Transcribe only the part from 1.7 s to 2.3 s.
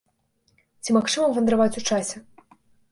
у часе?